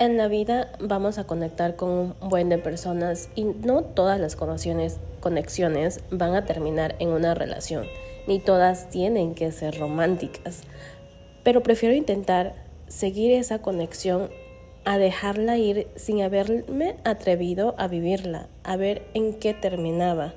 [0.00, 4.36] En la vida vamos a conectar con un buen de personas y no todas las
[4.36, 5.00] conexiones,
[6.12, 7.84] van a terminar en una relación,
[8.28, 10.62] ni todas tienen que ser románticas.
[11.42, 12.54] Pero prefiero intentar
[12.86, 14.30] seguir esa conexión
[14.84, 20.32] a dejarla ir sin haberme atrevido a vivirla, a ver en qué terminaba.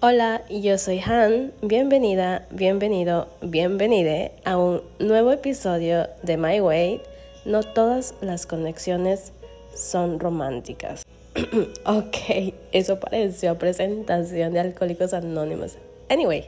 [0.00, 7.02] Hola, yo soy Han, bienvenida, bienvenido, bienvenide a un nuevo episodio de My Way
[7.46, 9.32] no todas las conexiones
[9.74, 11.04] son románticas.
[11.86, 15.78] ok, eso pareció presentación de Alcohólicos Anónimos.
[16.10, 16.46] Anyway,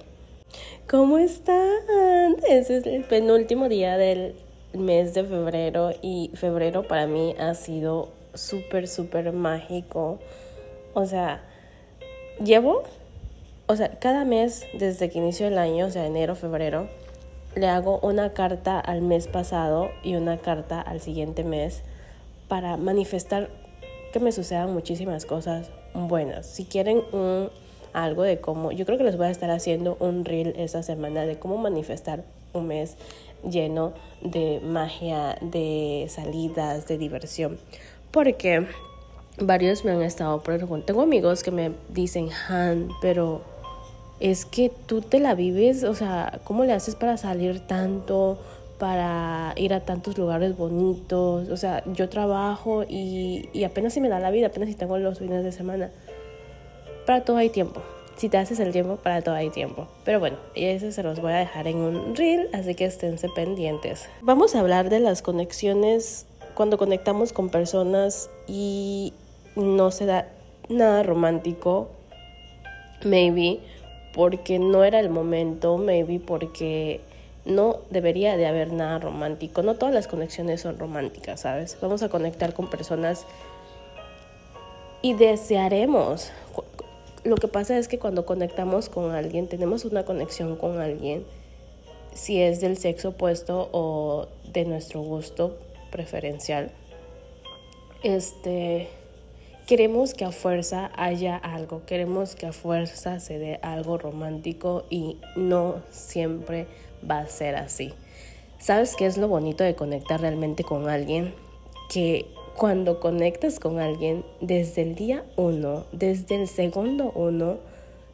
[0.90, 2.36] ¿cómo están?
[2.48, 4.34] Ese es el penúltimo día del
[4.72, 10.18] mes de febrero y febrero para mí ha sido súper, súper mágico.
[10.94, 11.42] O sea,
[12.42, 12.82] llevo,
[13.66, 16.88] o sea, cada mes desde que inició el año, o sea, enero, febrero,
[17.58, 21.82] le hago una carta al mes pasado y una carta al siguiente mes
[22.48, 23.50] para manifestar
[24.12, 26.46] que me sucedan muchísimas cosas buenas.
[26.46, 27.02] Si quieren
[27.92, 31.26] algo de cómo, yo creo que les voy a estar haciendo un reel esta semana
[31.26, 32.96] de cómo manifestar un mes
[33.48, 37.58] lleno de magia, de salidas, de diversión.
[38.10, 38.66] Porque
[39.38, 43.42] varios me han estado preguntando, tengo amigos que me dicen, Han, pero
[44.20, 48.38] es que tú te la vives, o sea, ¿cómo le haces para salir tanto,
[48.78, 51.48] para ir a tantos lugares bonitos?
[51.48, 54.98] O sea, yo trabajo y, y apenas si me da la vida, apenas si tengo
[54.98, 55.90] los fines de semana.
[57.06, 57.80] Para todo hay tiempo.
[58.16, 59.86] Si te haces el tiempo, para todo hay tiempo.
[60.04, 64.08] Pero bueno, eso se los voy a dejar en un reel, así que esténse pendientes.
[64.22, 69.12] Vamos a hablar de las conexiones cuando conectamos con personas y
[69.54, 70.26] no se da
[70.68, 71.88] nada romántico,
[73.04, 73.60] maybe
[74.14, 77.00] porque no era el momento, maybe porque
[77.44, 79.62] no debería de haber nada romántico.
[79.62, 81.78] No todas las conexiones son románticas, ¿sabes?
[81.80, 83.26] Vamos a conectar con personas
[85.02, 86.30] y desearemos.
[87.24, 91.24] Lo que pasa es que cuando conectamos con alguien, tenemos una conexión con alguien,
[92.12, 95.56] si es del sexo opuesto o de nuestro gusto
[95.90, 96.70] preferencial.
[98.02, 98.88] Este
[99.68, 105.18] queremos que a fuerza haya algo, queremos que a fuerza se dé algo romántico y
[105.36, 106.66] no siempre
[107.08, 107.92] va a ser así.
[108.58, 111.34] ¿Sabes qué es lo bonito de conectar realmente con alguien?
[111.90, 112.24] Que
[112.56, 117.58] cuando conectas con alguien desde el día uno, desde el segundo uno,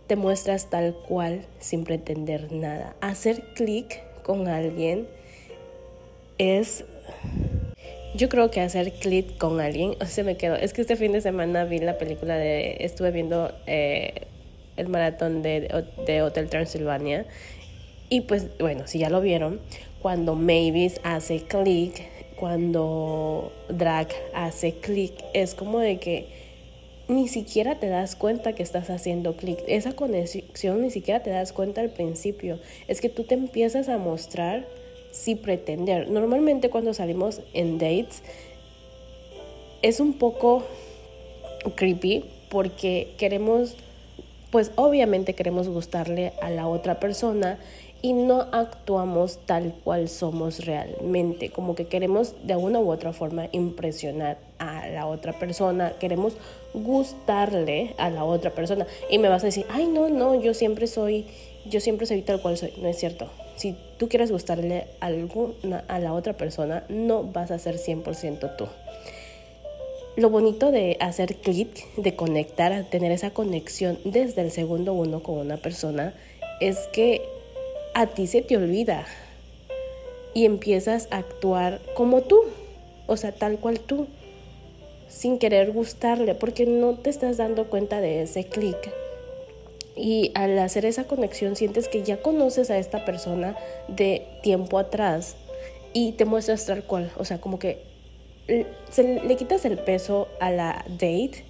[0.08, 2.96] te muestras tal cual sin pretender nada.
[3.00, 5.06] Hacer clic con alguien
[6.36, 6.84] es
[8.14, 10.54] yo creo que hacer clic con alguien, o se me quedó.
[10.54, 12.76] Es que este fin de semana vi la película de.
[12.80, 14.26] Estuve viendo eh,
[14.76, 17.26] el maratón de, de Hotel Transilvania.
[18.08, 19.60] Y pues, bueno, si ya lo vieron,
[20.02, 26.28] cuando Mavis hace clic, cuando Drag hace clic, es como de que
[27.08, 29.58] ni siquiera te das cuenta que estás haciendo clic.
[29.66, 32.58] Esa conexión ni siquiera te das cuenta al principio.
[32.88, 34.66] Es que tú te empiezas a mostrar
[35.14, 36.10] sin pretender.
[36.10, 38.22] Normalmente cuando salimos en dates
[39.80, 40.64] es un poco
[41.76, 43.76] creepy porque queremos,
[44.50, 47.58] pues obviamente queremos gustarle a la otra persona
[48.02, 53.48] y no actuamos tal cual somos realmente, como que queremos de una u otra forma
[53.52, 56.36] impresionar a la otra persona, queremos
[56.74, 58.86] gustarle a la otra persona.
[59.08, 61.26] Y me vas a decir, ay no, no, yo siempre soy,
[61.66, 65.84] yo siempre soy tal cual soy, no es cierto, si tú quieres gustarle a, alguna,
[65.88, 68.66] a la otra persona, no vas a ser 100% tú.
[70.16, 75.38] Lo bonito de hacer clic, de conectar, tener esa conexión desde el segundo uno con
[75.38, 76.14] una persona,
[76.60, 77.22] es que
[77.94, 79.06] a ti se te olvida
[80.32, 82.40] y empiezas a actuar como tú,
[83.06, 84.06] o sea, tal cual tú,
[85.08, 88.92] sin querer gustarle, porque no te estás dando cuenta de ese clic
[89.96, 93.56] y al hacer esa conexión sientes que ya conoces a esta persona
[93.88, 95.36] de tiempo atrás
[95.92, 97.12] y te muestras tal cual.
[97.16, 97.82] O sea, como que
[98.48, 101.44] le quitas el peso a la date,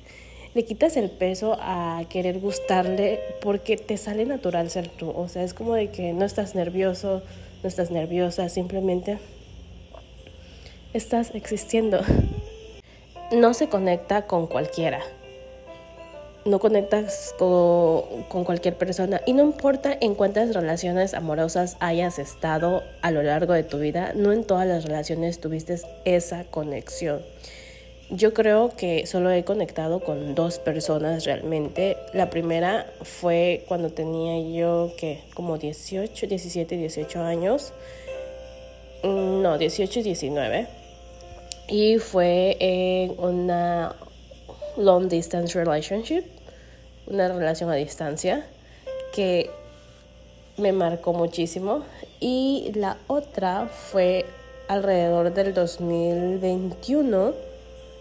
[0.54, 5.10] le quitas el peso a querer gustarle porque te sale natural ser tú.
[5.10, 7.22] O sea, es como de que no estás nervioso,
[7.62, 9.18] no estás nerviosa, simplemente
[10.92, 12.00] estás existiendo.
[13.32, 15.00] No se conecta con cualquiera
[16.44, 23.10] no conectas con, cualquier persona y no importa en cuántas relaciones amorosas hayas estado a
[23.10, 27.22] lo largo de tu vida, no en todas las relaciones tuviste esa conexión.
[28.10, 31.96] Yo creo que solo he conectado con dos personas realmente.
[32.12, 37.72] La primera fue cuando tenía yo que como 18, 17, 18 años.
[39.02, 40.84] Mm, no, 18 y 19
[41.68, 43.94] y fue en una
[44.76, 46.24] long distance relationship,
[47.06, 48.46] una relación a distancia
[49.12, 49.50] que
[50.56, 51.84] me marcó muchísimo.
[52.20, 54.24] Y la otra fue
[54.68, 57.34] alrededor del 2021,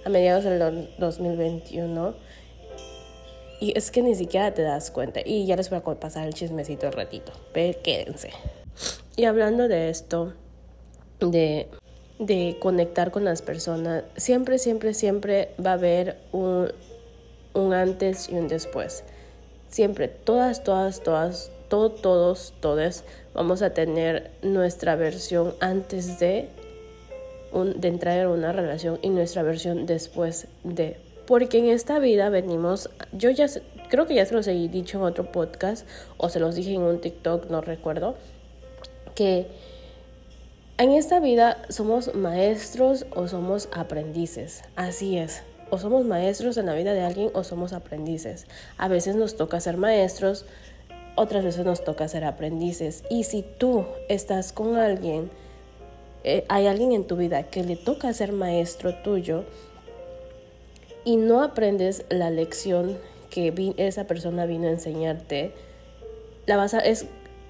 [0.05, 2.13] a mediados del 2021
[3.59, 5.21] y es que ni siquiera te das cuenta.
[5.23, 8.31] Y ya les voy a pasar el chismecito el ratito, pero quédense.
[9.15, 10.33] Y hablando de esto,
[11.19, 11.69] de
[12.19, 16.71] de conectar con las personas, siempre, siempre, siempre va a haber un,
[17.53, 19.03] un antes y un después.
[19.69, 23.03] Siempre, todas, todas, todas, todos, todos, todos
[23.33, 26.50] vamos a tener nuestra versión antes de,
[27.51, 30.97] un, de entrar en una relación y nuestra versión después de.
[31.25, 33.47] Porque en esta vida venimos, yo ya
[33.89, 36.81] creo que ya se los he dicho en otro podcast o se los dije en
[36.81, 38.15] un TikTok, no recuerdo,
[39.15, 39.47] que
[40.77, 45.44] en esta vida somos maestros o somos aprendices, así es.
[45.73, 48.45] O somos maestros en la vida de alguien o somos aprendices.
[48.77, 50.45] A veces nos toca ser maestros,
[51.15, 53.03] otras veces nos toca ser aprendices.
[53.09, 55.31] Y si tú estás con alguien,
[56.23, 59.45] eh, hay alguien en tu vida que le toca ser maestro tuyo
[61.05, 62.99] y no aprendes la lección
[63.31, 65.53] que esa persona vino a enseñarte,
[66.45, 67.07] la vas es,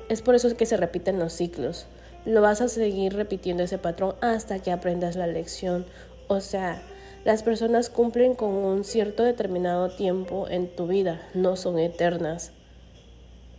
[0.07, 1.87] es por eso que se repiten los ciclos
[2.23, 5.85] lo vas a seguir repitiendo ese patrón hasta que aprendas la lección.
[6.29, 6.81] O sea,
[7.25, 12.51] las personas cumplen con un cierto determinado tiempo en tu vida, no son eternas.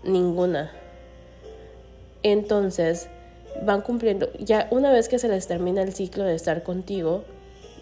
[0.02, 0.70] Ninguna.
[2.22, 3.08] Entonces,
[3.62, 7.25] van cumpliendo, ya una vez que se les termina el ciclo de estar contigo,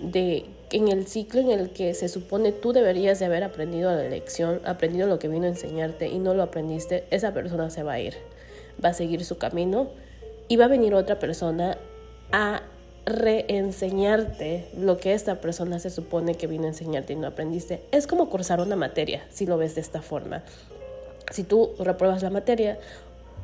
[0.01, 4.05] de en el ciclo en el que se supone tú deberías de haber aprendido la
[4.05, 7.95] lección, aprendido lo que vino a enseñarte y no lo aprendiste, esa persona se va
[7.95, 8.15] a ir,
[8.83, 9.89] va a seguir su camino
[10.49, 11.77] y va a venir otra persona
[12.33, 12.63] a
[13.05, 17.83] reenseñarte lo que esta persona se supone que vino a enseñarte y no aprendiste.
[17.91, 20.43] Es como cursar una materia, si lo ves de esta forma.
[21.31, 22.79] Si tú repruebas la materia,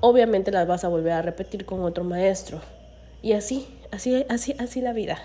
[0.01, 2.61] obviamente la vas a volver a repetir con otro maestro.
[3.23, 5.19] Y así, así, así, así la vida.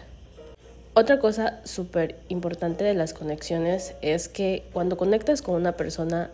[0.95, 6.29] Otra cosa súper importante de las conexiones es que cuando conectas con una persona,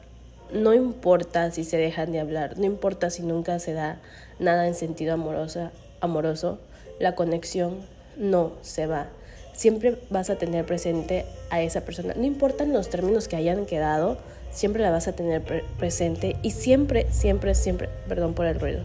[0.51, 3.99] no importa si se dejan de hablar, no importa si nunca se da
[4.37, 6.59] nada en sentido amorosa, amoroso,
[6.99, 7.77] la conexión
[8.17, 9.07] no se va.
[9.53, 12.13] Siempre vas a tener presente a esa persona.
[12.15, 14.17] No importan los términos que hayan quedado,
[14.51, 18.81] siempre la vas a tener presente y siempre, siempre, siempre, perdón por el ruido.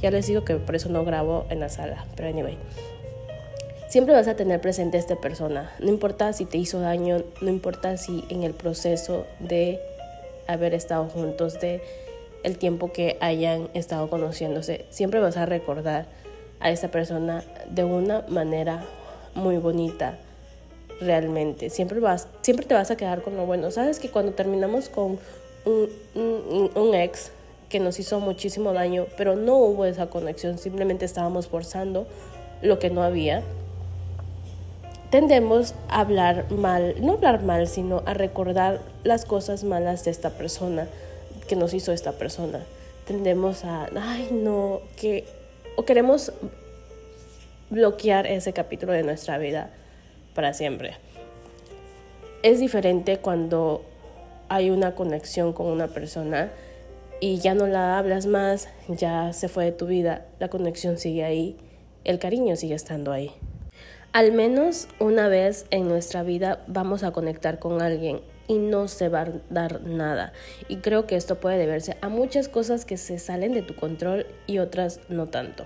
[0.00, 2.56] Ya les digo que por eso no grabo en la sala, pero anyway.
[3.88, 5.72] Siempre vas a tener presente a esta persona.
[5.80, 9.80] No importa si te hizo daño, no importa si en el proceso de
[10.46, 11.82] haber estado juntos, de
[12.42, 16.06] el tiempo que hayan estado conociéndose, siempre vas a recordar
[16.60, 18.84] a esa persona de una manera
[19.34, 20.18] muy bonita
[21.00, 21.70] realmente.
[21.70, 23.70] Siempre vas, siempre te vas a quedar con lo bueno.
[23.70, 25.18] Sabes que cuando terminamos con
[25.64, 27.32] un, un, ex
[27.68, 32.06] que nos hizo muchísimo daño, pero no hubo esa conexión, simplemente estábamos forzando
[32.62, 33.42] lo que no había.
[35.10, 40.30] Tendemos a hablar mal, no hablar mal, sino a recordar las cosas malas de esta
[40.30, 40.86] persona
[41.48, 42.60] que nos hizo esta persona.
[43.06, 45.24] Tendemos a, ay no, que,
[45.76, 46.32] o queremos
[47.70, 49.70] bloquear ese capítulo de nuestra vida
[50.34, 50.96] para siempre.
[52.42, 53.84] Es diferente cuando
[54.48, 56.50] hay una conexión con una persona
[57.20, 61.22] y ya no la hablas más, ya se fue de tu vida, la conexión sigue
[61.22, 61.56] ahí,
[62.04, 63.30] el cariño sigue estando ahí.
[64.12, 69.08] Al menos una vez en nuestra vida vamos a conectar con alguien y no se
[69.08, 70.32] va a dar nada.
[70.66, 74.26] Y creo que esto puede deberse a muchas cosas que se salen de tu control
[74.48, 75.62] y otras no tanto.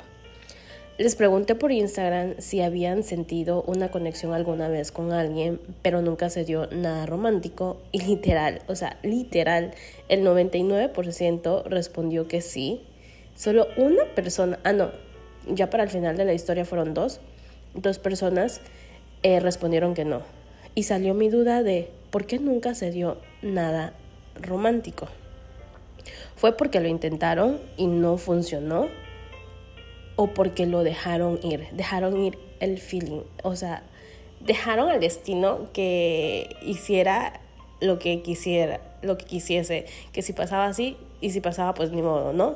[0.99, 6.29] Les pregunté por Instagram si habían sentido una conexión alguna vez con alguien, pero nunca
[6.29, 9.73] se dio nada romántico y literal, o sea, literal,
[10.11, 12.83] el 99% respondió que sí.
[13.35, 14.91] Solo una persona, ah no,
[15.49, 17.19] ya para el final de la historia fueron dos,
[17.73, 18.61] dos personas
[19.23, 20.21] eh, respondieron que no.
[20.75, 23.93] Y salió mi duda de ¿por qué nunca se dio nada
[24.41, 25.09] romántico?
[26.37, 28.87] ¿Fue porque lo intentaron y no funcionó?
[30.15, 31.67] ¿O porque lo dejaron ir?
[31.73, 33.23] Dejaron ir el feeling.
[33.43, 33.83] O sea,
[34.39, 37.41] dejaron al destino que hiciera
[37.81, 39.87] lo que quisiera, lo que quisiese.
[40.13, 42.55] Que si pasaba así y si pasaba, pues ni modo, ¿no?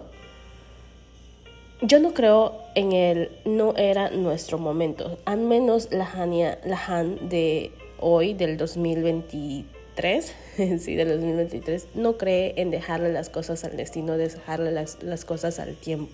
[1.83, 5.19] Yo no creo en el no era nuestro momento.
[5.25, 10.35] Al menos la, Hania, la Han de hoy, del 2023,
[10.79, 15.59] sí, del 2023, no cree en dejarle las cosas al destino, dejarle las, las cosas
[15.59, 16.13] al tiempo.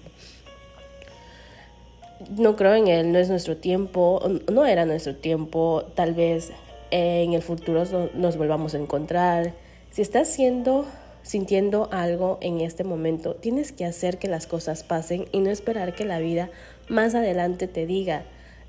[2.36, 6.52] no creo en él, no es nuestro tiempo, no era nuestro tiempo, tal vez
[6.90, 9.52] en el futuro nos volvamos a encontrar.
[9.90, 10.86] Si estás siendo,
[11.22, 15.94] sintiendo algo en este momento, tienes que hacer que las cosas pasen y no esperar
[15.94, 16.50] que la vida
[16.88, 18.24] más adelante te diga,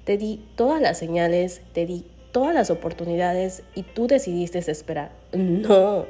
[0.05, 5.11] te di todas las señales, te di todas las oportunidades y tú decidiste esperar.
[5.31, 6.05] No.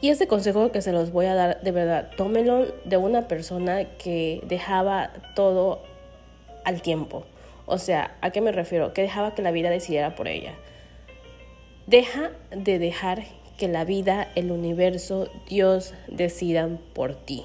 [0.00, 3.84] Y este consejo que se los voy a dar, de verdad, tómenlo de una persona
[3.96, 5.82] que dejaba todo
[6.64, 7.26] al tiempo.
[7.64, 8.92] O sea, ¿a qué me refiero?
[8.92, 10.54] Que dejaba que la vida decidiera por ella.
[11.86, 13.22] Deja de dejar
[13.56, 17.44] que la vida, el universo, Dios decidan por ti.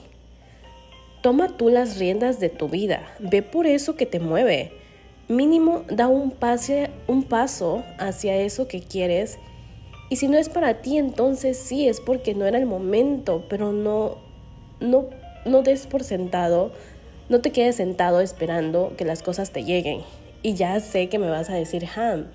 [1.21, 3.13] Toma tú las riendas de tu vida.
[3.19, 4.80] Ve por eso que te mueve.
[5.31, 9.39] Mínimo da un, pase, un paso hacia eso que quieres.
[10.09, 13.71] Y si no es para ti, entonces sí, es porque no era el momento, pero
[13.71, 14.17] no,
[14.79, 15.05] no,
[15.45, 16.71] no des por sentado
[17.31, 20.01] no te quedes sentado esperando que las cosas te lleguen.
[20.43, 22.27] Y ya sé que me vas a decir, Ham,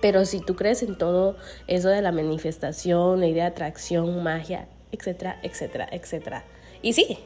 [0.00, 4.68] pero si tú crees en todo eso de la manifestación, la idea de atracción, magia,
[4.90, 6.44] etcétera, etcétera, etcétera.
[6.80, 7.18] Y sí,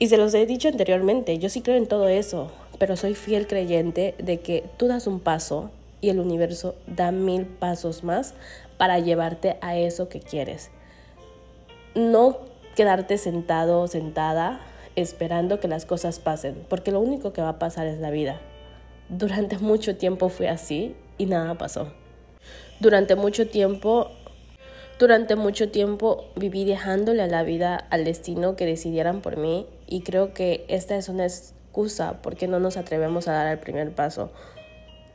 [0.00, 3.46] y se los he dicho anteriormente, yo sí creo en todo eso, pero soy fiel
[3.46, 8.34] creyente de que tú das un paso y el universo da mil pasos más
[8.76, 10.70] para llevarte a eso que quieres.
[11.94, 12.38] No
[12.74, 14.60] quedarte sentado o sentada
[14.96, 18.40] esperando que las cosas pasen, porque lo único que va a pasar es la vida.
[19.08, 21.92] Durante mucho tiempo fue así y nada pasó.
[22.80, 24.10] Durante mucho tiempo,
[24.98, 30.02] durante mucho tiempo viví dejándole a la vida al destino que decidieran por mí y
[30.02, 31.26] creo que esta es una
[31.74, 34.30] excusa porque no nos atrevemos a dar el primer paso.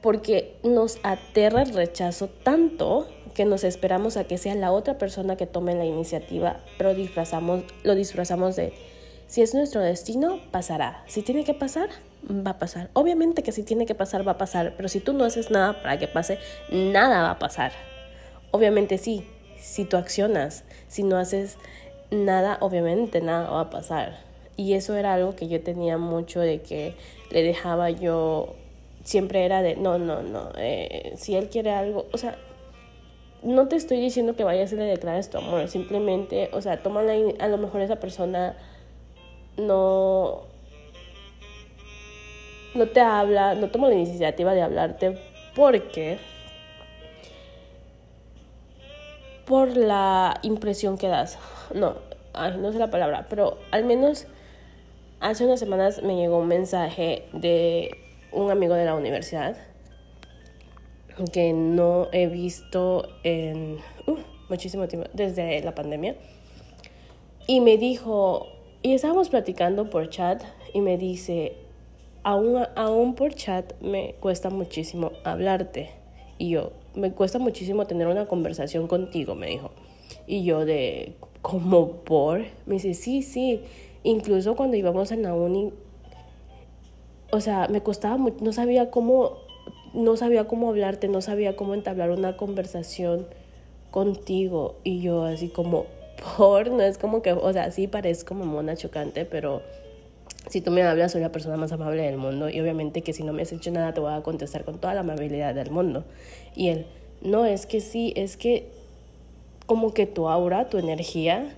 [0.02, 5.38] Porque nos aterra el rechazo tanto que nos esperamos a que sea la otra persona
[5.38, 8.74] que tome la iniciativa, pero disfrazamos, lo disfrazamos de
[9.28, 11.04] si es nuestro destino, pasará.
[11.08, 11.90] Si tiene que pasar,
[12.30, 12.90] va a pasar.
[12.94, 15.82] Obviamente que si tiene que pasar, va a pasar, pero si tú no haces nada
[15.82, 16.40] para que pase,
[16.72, 17.72] nada va a pasar.
[18.52, 19.26] Obviamente sí,
[19.58, 21.58] si tú accionas, si no haces
[22.12, 24.29] nada, obviamente nada va a pasar.
[24.60, 26.94] Y eso era algo que yo tenía mucho de que
[27.32, 28.56] le dejaba yo,
[29.06, 32.38] siempre era de, no, no, no, eh, si él quiere algo, o sea,
[33.42, 37.04] no te estoy diciendo que vayas y le declares tu amor, simplemente, o sea, toma
[37.40, 38.58] a lo mejor esa persona
[39.56, 40.42] no,
[42.76, 45.18] no te habla, no toma la iniciativa de hablarte
[45.56, 46.18] porque
[49.46, 51.40] por la impresión que das.
[51.74, 51.96] No,
[52.58, 54.28] no sé la palabra, pero al menos
[55.20, 57.92] hace unas semanas me llegó un mensaje de
[58.32, 59.58] un amigo de la universidad
[61.34, 64.18] que no he visto en uh,
[64.50, 66.16] muchísimo tiempo, desde la pandemia.
[67.48, 68.48] Y me dijo,
[68.82, 70.42] y estábamos platicando por chat
[70.74, 71.54] y me dice,
[72.24, 75.90] aún, aún por chat me cuesta muchísimo hablarte.
[76.38, 79.72] Y yo, me cuesta muchísimo tener una conversación contigo, me dijo.
[80.26, 82.46] Y yo de, ¿como por?
[82.66, 83.62] Me dice, sí, sí.
[84.04, 85.72] Incluso cuando íbamos en la uni,
[87.32, 89.38] o sea, me costaba mucho, no sabía cómo,
[89.94, 93.28] no sabía cómo hablarte, no sabía cómo entablar una conversación
[93.92, 94.76] contigo.
[94.84, 95.86] Y yo así como,
[96.38, 99.62] por, no es como que, o sea, sí parezco como mona chocante, pero
[100.50, 103.24] si tú me hablas, soy la persona más amable del mundo y obviamente que si
[103.24, 106.06] no me has hecho nada te voy a contestar con toda la amabilidad del mundo.
[106.56, 106.86] Y él,
[107.22, 108.70] no, es que sí, es que
[109.66, 111.56] como que tu aura, tu energía,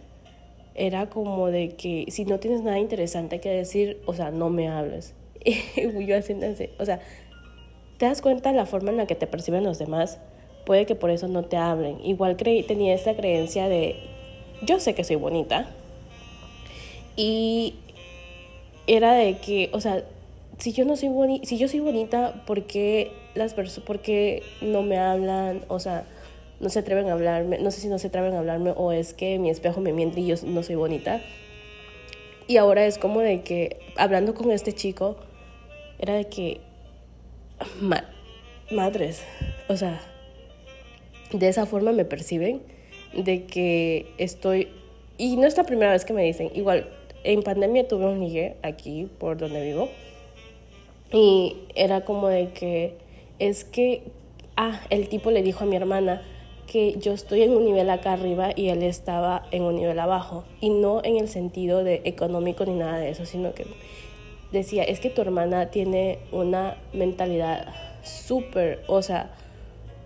[0.76, 4.70] era como de que si no tienes nada interesante que decir, o sea, no me
[4.70, 5.14] hables.
[5.44, 6.36] Y yo así,
[6.80, 7.00] o sea,
[7.98, 10.20] ¿te das cuenta la forma en la que te perciben los demás?
[10.66, 11.98] Puede que por eso no te hablen.
[12.04, 13.96] Igual creí, tenía esta creencia de
[14.62, 15.70] yo sé que soy bonita.
[17.16, 17.76] Y
[18.88, 20.04] era de que, o sea,
[20.58, 24.44] si yo no soy bonita, si yo soy bonita, ¿por qué las personas, por qué
[24.62, 25.62] no me hablan?
[25.68, 26.06] O sea,
[26.62, 29.14] no se atreven a hablarme, no sé si no se atreven a hablarme o es
[29.14, 31.22] que mi espejo me miente y yo no soy bonita.
[32.48, 35.18] Y ahora es como de que, hablando con este chico,
[36.00, 36.62] era de que,
[38.72, 39.24] madres,
[39.68, 40.02] o sea,
[41.32, 42.62] de esa forma me perciben
[43.14, 44.70] de que estoy,
[45.18, 46.88] y no es la primera vez que me dicen, igual
[47.24, 49.90] en pandemia tuve un ligue aquí por donde vivo
[51.12, 52.96] y era como de que
[53.40, 54.04] es que,
[54.56, 56.22] ah, el tipo le dijo a mi hermana
[56.68, 60.44] que yo estoy en un nivel acá arriba y él estaba en un nivel abajo
[60.60, 63.66] y no en el sentido de económico ni nada de eso, sino que
[64.52, 69.32] decía, es que tu hermana tiene una mentalidad súper, o sea,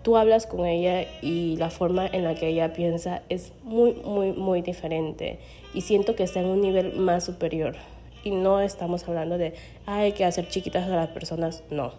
[0.02, 4.32] tú hablas con ella y la forma en la que ella piensa es muy, muy,
[4.32, 5.38] muy diferente.
[5.74, 7.76] Y siento que está en un nivel más superior.
[8.22, 9.54] y no estamos hablando de
[9.86, 11.92] hay que hacer chiquitas a las personas, no.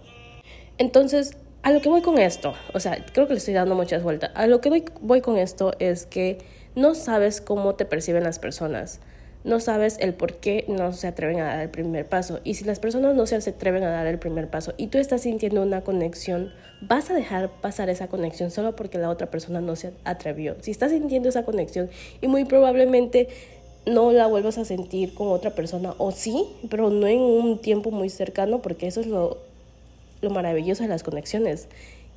[0.77, 1.37] Entonces,
[1.67, 4.31] a lo que voy con esto, o sea, creo que le estoy dando muchas vueltas.
[4.35, 6.37] A lo que voy, voy con esto es que
[6.75, 9.01] no sabes cómo te perciben las personas
[9.43, 12.41] no sabes el por qué no se atreven a dar el primer paso.
[12.43, 15.21] Y si las personas no se atreven a dar el primer paso y tú estás
[15.21, 19.77] sintiendo una conexión, vas a dejar pasar esa conexión solo porque la otra persona no
[19.77, 20.57] se atrevió.
[20.59, 23.29] Si estás sintiendo esa conexión y muy probablemente
[23.85, 27.89] no la vuelvas a sentir con otra persona, o sí, pero no en un tiempo
[27.89, 29.37] muy cercano, porque eso es lo,
[30.21, 31.67] lo maravilloso de las conexiones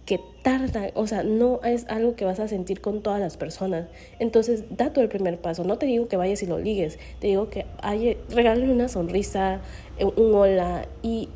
[0.07, 3.87] que tarda, o sea, no es algo que vas a sentir con todas las personas.
[4.19, 5.63] Entonces, da tú el primer paso.
[5.63, 9.61] No te digo que vayas y lo ligues, te digo que hay, regálale una sonrisa,
[9.99, 11.29] eh, un hola y,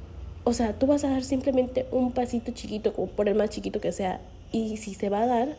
[0.45, 3.93] o sea, tú vas a dar simplemente un pasito chiquito, por el más chiquito que
[3.93, 5.57] sea, y si se va a dar,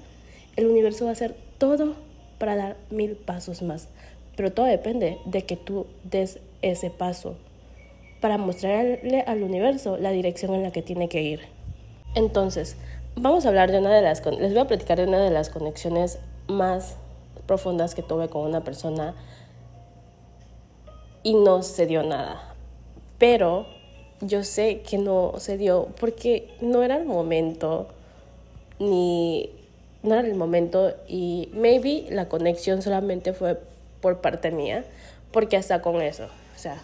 [0.55, 1.95] el universo va a hacer todo
[2.37, 3.87] para dar mil pasos más.
[4.35, 7.37] Pero todo depende de que tú des ese paso
[8.25, 11.41] para mostrarle al universo la dirección en la que tiene que ir.
[12.15, 12.75] Entonces,
[13.15, 15.51] vamos a hablar de una de las, les voy a platicar de una de las
[15.51, 16.17] conexiones
[16.47, 16.95] más
[17.45, 19.13] profundas que tuve con una persona
[21.21, 22.55] y no se dio nada.
[23.19, 23.67] Pero
[24.21, 27.89] yo sé que no se dio porque no era el momento
[28.79, 29.51] ni
[30.01, 33.59] no era el momento y maybe la conexión solamente fue
[34.01, 34.83] por parte mía,
[35.31, 36.81] porque hasta con eso, o sea,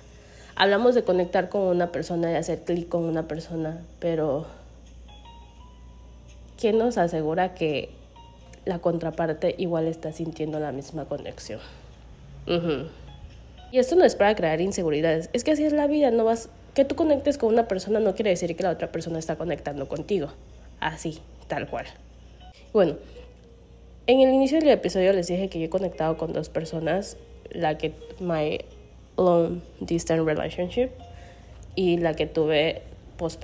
[0.61, 4.45] hablamos de conectar con una persona y hacer clic con una persona, pero
[6.55, 7.89] ¿quién nos asegura que
[8.65, 11.59] la contraparte igual está sintiendo la misma conexión?
[13.71, 16.47] Y esto no es para crear inseguridades, es que así es la vida, no vas
[16.75, 19.87] que tú conectes con una persona no quiere decir que la otra persona está conectando
[19.87, 20.27] contigo.
[20.79, 21.87] Así, tal cual.
[22.71, 22.97] Bueno,
[24.05, 27.17] en el inicio del episodio les dije que yo he conectado con dos personas,
[27.49, 28.59] la que my
[29.21, 30.89] long distance relationship
[31.75, 32.81] y la que tuve
[33.17, 33.43] post,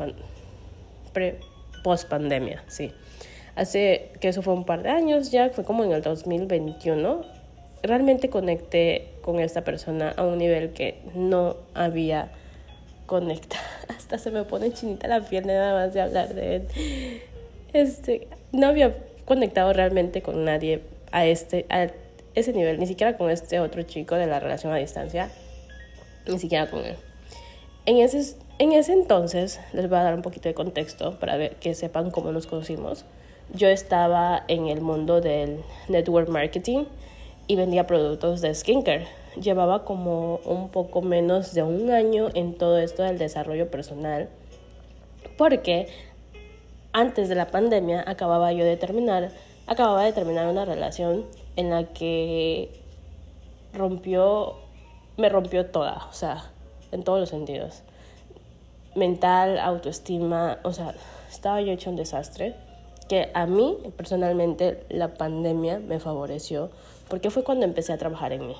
[1.83, 2.91] post pandemia, sí
[3.57, 7.21] hace que eso fue un par de años, ya fue como en el 2021,
[7.81, 12.29] realmente conecté con esta persona a un nivel que no había
[13.07, 13.63] conectado.
[13.97, 16.67] Hasta se me pone chinita la piel nada más de hablar de él.
[17.73, 21.87] Este, no había conectado realmente con nadie a este a
[22.35, 25.31] ese nivel, ni siquiera con este otro chico de la relación a distancia,
[26.31, 26.95] ni siquiera con él.
[27.85, 31.55] En ese, en ese entonces, les voy a dar un poquito de contexto para ver,
[31.55, 33.05] que sepan cómo nos conocimos
[33.53, 36.85] yo estaba en el mundo del network marketing
[37.47, 39.07] y vendía productos de skincare.
[39.41, 44.29] Llevaba como un poco menos de un año en todo esto del desarrollo personal
[45.37, 45.87] porque
[46.91, 49.31] antes de la pandemia acababa yo de terminar,
[49.67, 52.69] acababa de terminar una relación en la que
[53.73, 54.55] rompió,
[55.17, 56.45] me rompió toda, o sea,
[56.91, 57.81] en todos los sentidos.
[58.95, 60.95] Mental, autoestima, o sea,
[61.29, 62.55] estaba yo hecho un desastre
[63.09, 66.69] que a mí personalmente la pandemia me favoreció
[67.09, 68.55] porque fue cuando empecé a trabajar en mí,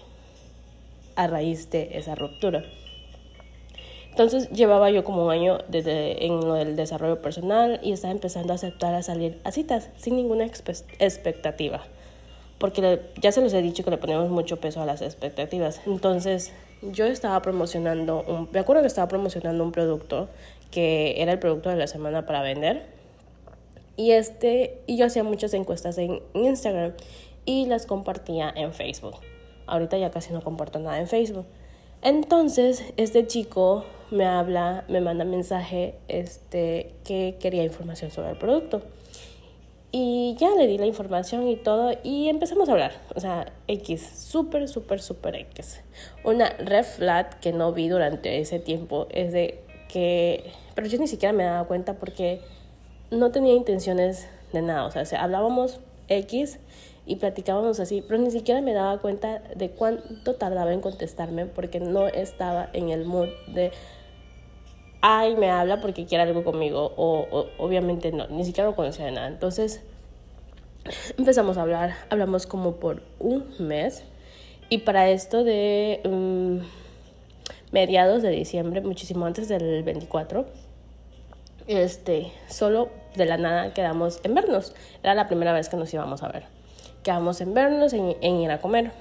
[1.16, 2.64] a raíz de esa ruptura.
[4.10, 8.52] Entonces llevaba yo como un año desde, en lo del desarrollo personal y estaba empezando
[8.52, 11.84] a aceptar a salir a citas sin ninguna expectativa.
[12.58, 15.82] Porque ya se los he dicho que le ponemos mucho peso a las expectativas.
[15.86, 20.30] Entonces yo estaba promocionando, un, me acuerdo que estaba promocionando un producto
[20.72, 22.98] que era el producto de la semana para vender
[23.98, 26.94] y, este, y yo hacía muchas encuestas en Instagram
[27.46, 29.16] y las compartía en Facebook.
[29.66, 31.46] Ahorita ya casi no comparto nada en Facebook.
[32.04, 38.84] Entonces, este chico me habla, me manda mensaje este, que quería información sobre el producto.
[39.92, 42.92] Y ya le di la información y todo y empezamos a hablar.
[43.16, 45.82] O sea, X, súper, súper, súper X.
[46.24, 50.52] Una red flat que no vi durante ese tiempo es de que...
[50.76, 52.42] Pero yo ni siquiera me daba cuenta porque
[53.12, 56.60] no tenía intenciones de nada, o sea, hablábamos X
[57.06, 61.80] y platicábamos así, pero ni siquiera me daba cuenta de cuánto tardaba en contestarme porque
[61.80, 63.72] no estaba en el mood de,
[65.02, 69.12] ay, me habla porque quiere algo conmigo, o, obviamente no, ni siquiera lo conocía de
[69.12, 69.28] nada.
[69.28, 69.82] Entonces
[71.18, 74.04] empezamos a hablar, hablamos como por un mes
[74.70, 76.58] y para esto de mm,
[77.72, 80.46] mediados de diciembre, muchísimo antes del 24,
[81.68, 84.74] este, solo de la nada quedamos en vernos.
[85.04, 86.44] Era la primera vez que nos íbamos a ver.
[87.04, 88.92] Quedamos en vernos, en, ir a comer,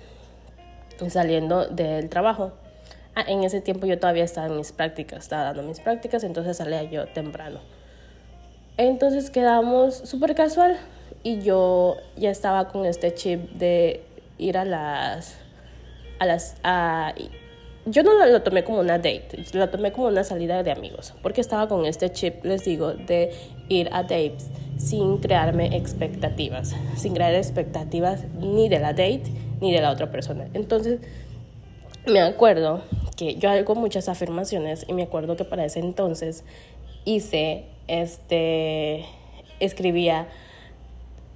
[1.08, 2.52] saliendo del trabajo.
[3.18, 6.58] Ah, en ese tiempo yo todavía estaba en mis prácticas, estaba dando mis prácticas, entonces
[6.58, 7.60] salía yo temprano.
[8.76, 10.76] Entonces quedamos súper casual
[11.22, 14.02] y yo ya estaba con este chip de
[14.36, 15.38] ir a las
[16.18, 17.14] a las a
[17.86, 21.40] yo no lo tomé como una date, lo tomé como una salida de amigos, porque
[21.40, 23.32] estaba con este chip, les digo, de
[23.70, 29.80] ir a dates sin crearme expectativas, sin crear expectativas ni de la date ni de
[29.80, 30.48] la otra persona.
[30.52, 31.00] Entonces,
[32.06, 32.82] me acuerdo
[33.16, 36.44] que yo hago muchas afirmaciones y me acuerdo que para ese entonces
[37.04, 39.04] hice, este,
[39.60, 40.28] escribía,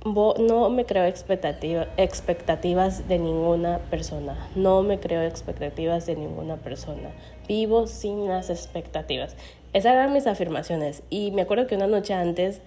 [0.05, 4.49] no me creo expectativa, expectativas de ninguna persona.
[4.55, 7.11] No me creo expectativas de ninguna persona.
[7.47, 9.37] Vivo sin las expectativas.
[9.73, 11.03] Esas eran mis afirmaciones.
[11.11, 12.63] Y me acuerdo que una noche antes,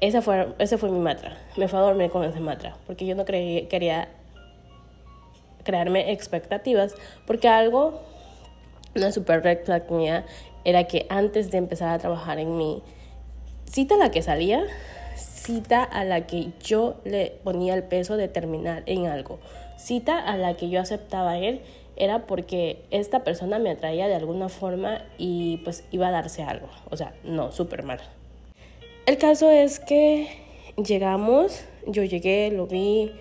[0.00, 1.36] esa fue, ese fue mi mantra.
[1.56, 2.76] Me fue a dormir con ese mantra.
[2.86, 4.08] Porque yo no quería
[5.62, 6.96] crearme expectativas.
[7.26, 8.00] Porque algo,
[8.94, 10.24] una super red flag mía,
[10.64, 12.82] era que antes de empezar a trabajar en mi
[13.64, 14.64] cita la que salía,
[15.16, 19.38] cita a la que yo le ponía el peso de terminar en algo.
[19.76, 21.62] Cita a la que yo aceptaba a él
[21.96, 26.68] era porque esta persona me atraía de alguna forma y pues iba a darse algo.
[26.90, 28.00] O sea, no, súper mal.
[29.06, 30.28] El caso es que
[30.76, 33.12] llegamos, yo llegué, lo vi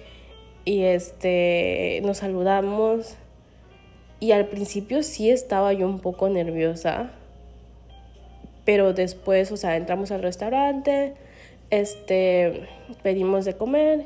[0.64, 3.16] y este nos saludamos
[4.22, 7.10] y al principio sí estaba yo un poco nerviosa,
[8.66, 11.16] pero después, o sea, entramos al restaurante,
[11.72, 12.70] este,
[13.02, 14.06] pedimos de comer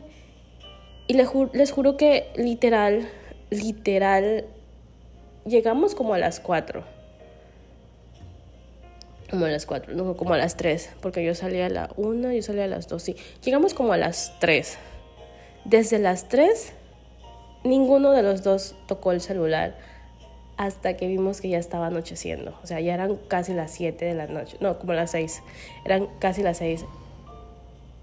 [1.07, 3.09] y les, les juro que literal,
[3.49, 4.45] literal,
[5.45, 6.85] llegamos como a las 4.
[9.29, 12.31] Como a las 4, no, como a las 3, porque yo salí a la 1,
[12.31, 13.17] yo salí a las 2, sí.
[13.43, 14.77] Llegamos como a las 3.
[15.65, 16.71] Desde las 3,
[17.65, 19.75] ninguno de los dos tocó el celular
[20.57, 22.57] hasta que vimos que ya estaba anocheciendo.
[22.63, 25.41] O sea, ya eran casi las 7 de la noche, no, como las 6.
[25.85, 26.85] Eran casi las 6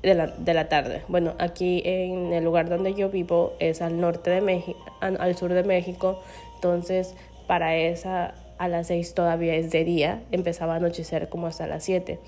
[0.02, 1.02] de la, de la tarde.
[1.08, 5.52] Bueno, aquí en el lugar donde yo vivo es al norte de México, al sur
[5.52, 6.20] de México,
[6.56, 7.14] entonces
[7.46, 11.82] para esa a las 6 todavía es de día, empezaba a anochecer como hasta las
[11.82, 12.20] 7.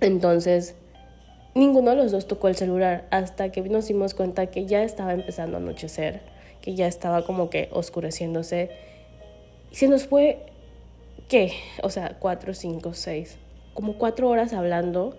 [0.00, 0.74] Entonces,
[1.54, 5.14] ninguno de los dos tocó el celular hasta que nos dimos cuenta que ya estaba
[5.14, 6.20] empezando a anochecer,
[6.60, 8.70] que ya estaba como que oscureciéndose.
[9.70, 10.46] Y se nos fue,
[11.28, 11.52] ¿qué?
[11.82, 13.38] O sea, 4, 5, 6,
[13.74, 15.16] como 4 horas hablando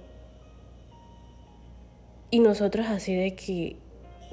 [2.32, 3.76] y nosotros así de que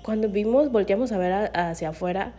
[0.02, 2.34] cuando vimos, volteamos a ver hacia afuera,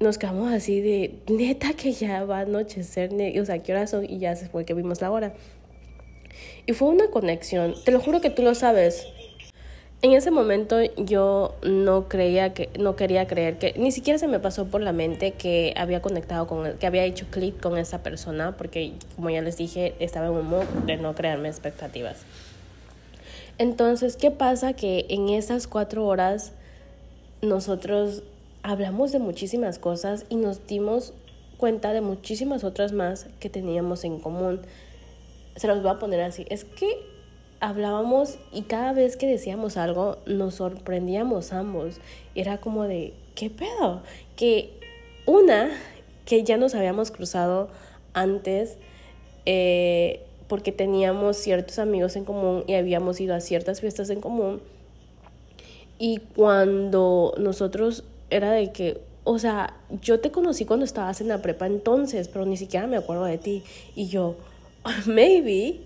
[0.00, 4.04] nos quedamos así de, neta que ya va a anochecer, o sea, ¿qué horas son?
[4.04, 5.34] Y ya se fue que vimos la hora.
[6.64, 9.06] Y fue una conexión, te lo juro que tú lo sabes.
[10.02, 14.40] En ese momento yo no creía que, no quería creer que, ni siquiera se me
[14.40, 18.56] pasó por la mente que había conectado con, que había hecho clic con esa persona,
[18.56, 22.22] porque como ya les dije, estaba en un modo de no crearme expectativas.
[23.58, 24.72] Entonces, ¿qué pasa?
[24.72, 26.52] Que en esas cuatro horas
[27.42, 28.22] nosotros
[28.62, 31.12] hablamos de muchísimas cosas y nos dimos
[31.58, 34.62] cuenta de muchísimas otras más que teníamos en común.
[35.56, 36.46] Se los voy a poner así.
[36.48, 37.09] Es que
[37.60, 42.00] hablábamos y cada vez que decíamos algo nos sorprendíamos ambos.
[42.34, 44.02] Era como de, ¿qué pedo?
[44.36, 44.70] Que
[45.26, 45.70] una,
[46.24, 47.68] que ya nos habíamos cruzado
[48.14, 48.76] antes,
[49.46, 54.60] eh, porque teníamos ciertos amigos en común y habíamos ido a ciertas fiestas en común.
[55.98, 61.42] Y cuando nosotros era de que, o sea, yo te conocí cuando estabas en la
[61.42, 63.62] prepa entonces, pero ni siquiera me acuerdo de ti.
[63.94, 64.36] Y yo,
[65.06, 65.80] maybe.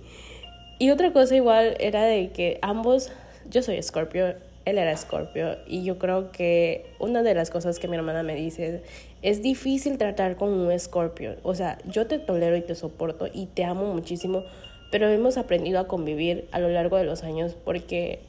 [0.79, 3.13] Y otra cosa igual era de que ambos,
[3.49, 4.35] yo soy Scorpio,
[4.65, 8.35] él era Scorpio y yo creo que una de las cosas que mi hermana me
[8.35, 8.83] dice
[9.23, 11.37] es difícil tratar con un Scorpio.
[11.43, 14.45] O sea, yo te tolero y te soporto y te amo muchísimo,
[14.91, 18.21] pero hemos aprendido a convivir a lo largo de los años porque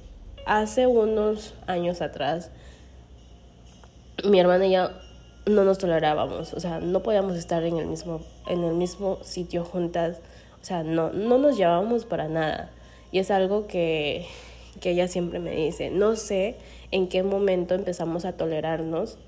[0.46, 2.52] hace unos años atrás
[4.24, 4.90] mi hermana y yo
[5.46, 9.64] no nos tolerábamos, o sea, no podíamos estar en el mismo en el mismo sitio
[9.64, 10.20] juntas,
[10.66, 12.72] o sea, no no nos llevábamos para nada.
[13.12, 14.26] Y es algo que
[14.82, 16.56] que ella siempre me dice, no sé
[16.90, 19.20] en qué momento empezamos a tolerarnos,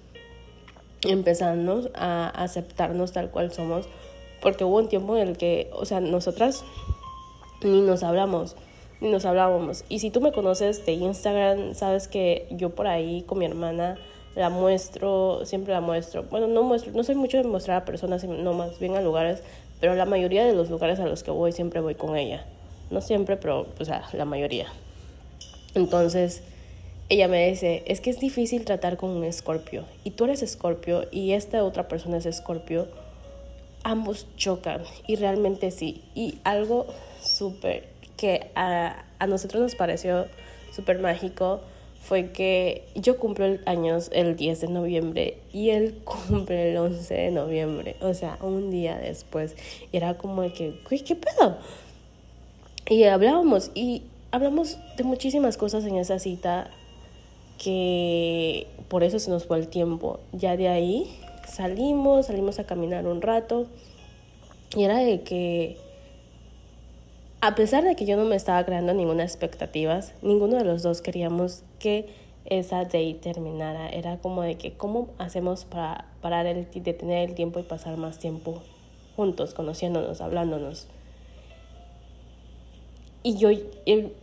[1.04, 3.88] empezamos a aceptarnos tal cual somos,
[4.42, 6.64] porque hubo un tiempo en el que, o sea, nosotras
[7.62, 8.56] ni nos hablamos,
[9.00, 9.86] ni nos hablábamos.
[9.90, 14.00] Y si tú me conoces de Instagram, sabes que yo por ahí con mi hermana
[14.36, 16.24] la muestro, siempre la muestro.
[16.24, 19.44] Bueno, no muestro, no soy mucho de mostrar a personas, no más bien a lugares,
[19.80, 22.46] pero la mayoría de los lugares a los que voy siempre voy con ella.
[22.90, 24.68] No siempre, pero o sea, la mayoría.
[25.76, 26.42] Entonces,
[27.10, 29.86] ella me dice, es que es difícil tratar con un escorpio.
[30.04, 32.88] Y tú eres escorpio y esta otra persona es escorpio.
[33.84, 34.84] Ambos chocan.
[35.08, 36.04] Y realmente sí.
[36.16, 36.88] Y algo
[37.22, 37.88] súper
[38.18, 40.26] que a, a, nosotros nos pareció
[40.76, 41.62] súper mágico
[42.02, 47.32] fue que yo cumplo años el 10 de noviembre y él cumple el 11 de
[47.32, 49.56] noviembre, o sea, un día después.
[49.92, 51.58] Era como que, ¿qué pedo?
[52.90, 56.70] Y hablábamos y hablamos de muchísimas cosas en esa cita
[57.58, 60.20] que por eso se nos fue el tiempo.
[60.32, 61.12] Ya de ahí
[61.48, 63.68] salimos, salimos a caminar un rato
[64.76, 65.78] y era de que
[67.42, 71.02] a pesar de que yo no me estaba creando ninguna expectativas, ninguno de los dos
[71.02, 72.08] queríamos que
[72.46, 73.90] esa date terminara.
[73.90, 78.20] Era como de que, ¿cómo hacemos para parar el, detener el tiempo y pasar más
[78.20, 78.62] tiempo
[79.16, 80.88] juntos, conociéndonos, hablándonos?
[83.24, 83.50] Y yo,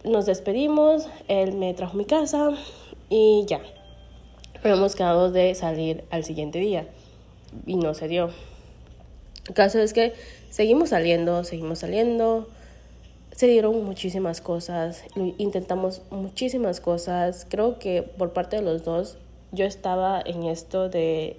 [0.05, 2.51] nos despedimos, él me trajo a mi casa
[3.11, 3.61] y ya.
[4.63, 6.89] Habíamos quedado de salir al siguiente día
[7.67, 8.31] y no se dio.
[9.47, 10.15] El caso es que
[10.49, 12.49] seguimos saliendo, seguimos saliendo
[13.35, 15.03] se dieron muchísimas cosas,
[15.39, 17.47] intentamos muchísimas cosas.
[17.51, 19.17] Creo que por parte de los dos
[19.51, 21.37] yo estaba en esto de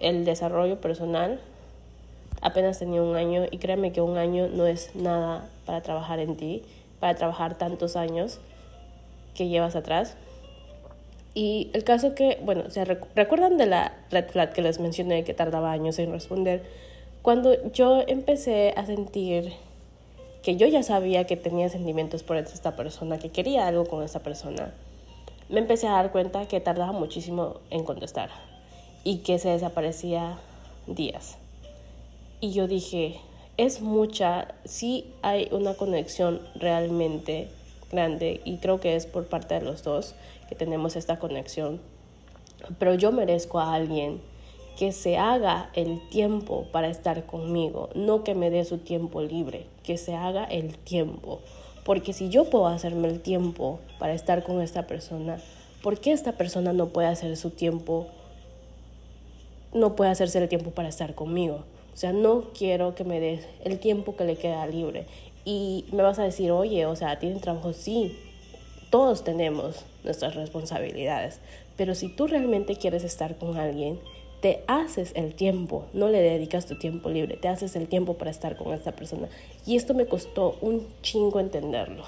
[0.00, 1.40] el desarrollo personal.
[2.40, 6.36] Apenas tenía un año y créeme que un año no es nada para trabajar en
[6.36, 6.62] ti,
[6.98, 8.40] para trabajar tantos años
[9.34, 10.16] que llevas atrás.
[11.32, 15.34] Y el caso que, bueno, ¿se recuerdan de la red flag que les mencioné que
[15.34, 16.64] tardaba años en responder?
[17.22, 19.52] Cuando yo empecé a sentir
[20.46, 24.20] que yo ya sabía que tenía sentimientos por esta persona, que quería algo con esta
[24.20, 24.72] persona,
[25.48, 28.30] me empecé a dar cuenta que tardaba muchísimo en contestar
[29.02, 30.38] y que se desaparecía
[30.86, 31.36] días.
[32.40, 33.18] Y yo dije,
[33.56, 37.48] es mucha, sí hay una conexión realmente
[37.90, 40.14] grande y creo que es por parte de los dos
[40.48, 41.80] que tenemos esta conexión,
[42.78, 44.20] pero yo merezco a alguien
[44.78, 49.66] que se haga el tiempo para estar conmigo, no que me dé su tiempo libre,
[49.86, 51.40] que se haga el tiempo.
[51.84, 55.38] Porque si yo puedo hacerme el tiempo para estar con esta persona,
[55.82, 58.08] ¿por qué esta persona no puede hacer su tiempo?
[59.72, 61.64] No puede hacerse el tiempo para estar conmigo.
[61.94, 65.06] O sea, no quiero que me des el tiempo que le queda libre.
[65.44, 67.72] Y me vas a decir, oye, o sea, ¿tienen trabajo?
[67.72, 68.18] Sí,
[68.90, 71.40] todos tenemos nuestras responsabilidades.
[71.76, 74.00] Pero si tú realmente quieres estar con alguien,
[74.40, 78.30] te haces el tiempo, no le dedicas tu tiempo libre, te haces el tiempo para
[78.30, 79.28] estar con esta persona.
[79.64, 82.04] Y esto me costó un chingo entenderlo.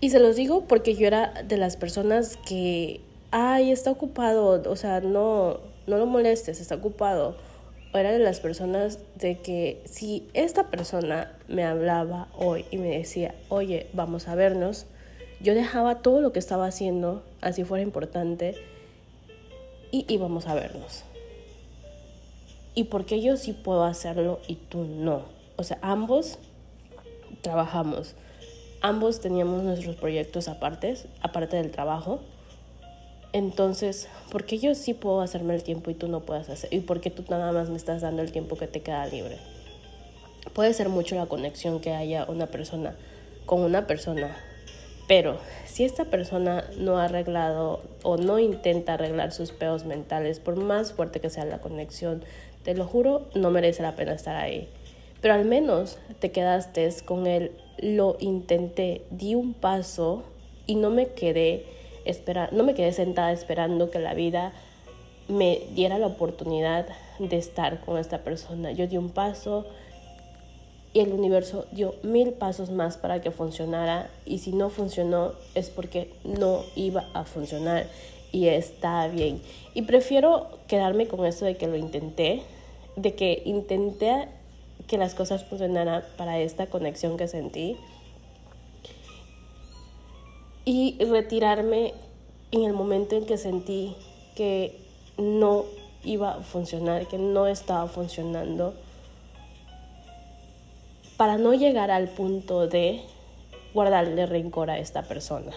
[0.00, 4.76] Y se los digo porque yo era de las personas que, ay, está ocupado, o
[4.76, 7.36] sea, no, no lo molestes, está ocupado.
[7.92, 12.90] O era de las personas de que si esta persona me hablaba hoy y me
[12.90, 14.86] decía, oye, vamos a vernos,
[15.40, 18.56] yo dejaba todo lo que estaba haciendo, así fuera importante,
[19.90, 21.04] y íbamos a vernos
[22.74, 25.22] y por qué yo sí puedo hacerlo y tú no.
[25.56, 26.38] O sea, ambos
[27.42, 28.14] trabajamos,
[28.80, 32.20] ambos teníamos nuestros proyectos aparte, aparte del trabajo.
[33.32, 36.72] Entonces, ¿por qué yo sí puedo hacerme el tiempo y tú no puedes hacer?
[36.72, 39.36] ¿Y por qué tú nada más me estás dando el tiempo que te queda libre?
[40.54, 42.96] Puede ser mucho la conexión que haya una persona
[43.44, 44.36] con una persona,
[45.08, 50.56] pero si esta persona no ha arreglado o no intenta arreglar sus peos mentales, por
[50.56, 52.22] más fuerte que sea la conexión,
[52.68, 54.68] te lo juro, no merece la pena estar ahí.
[55.22, 60.22] Pero al menos te quedaste con él, lo intenté, di un paso
[60.66, 61.64] y no me quedé
[62.04, 64.52] espera, no me quedé sentada esperando que la vida
[65.28, 66.86] me diera la oportunidad
[67.18, 68.70] de estar con esta persona.
[68.70, 69.64] Yo di un paso
[70.92, 75.70] y el universo dio mil pasos más para que funcionara y si no funcionó es
[75.70, 77.86] porque no iba a funcionar
[78.30, 79.40] y está bien.
[79.72, 82.42] Y prefiero quedarme con eso de que lo intenté
[82.98, 84.28] de que intenté
[84.86, 87.76] que las cosas funcionaran para esta conexión que sentí
[90.64, 91.94] y retirarme
[92.50, 93.94] en el momento en que sentí
[94.34, 94.76] que
[95.16, 95.64] no
[96.04, 98.74] iba a funcionar, que no estaba funcionando,
[101.16, 103.00] para no llegar al punto de
[103.74, 105.52] guardarle rencor a esta persona.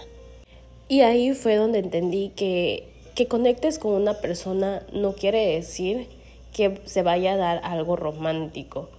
[0.88, 6.08] Y ahí fue donde entendí que que conectes con una persona no quiere decir
[6.54, 8.90] que se vaya a dar algo romántico.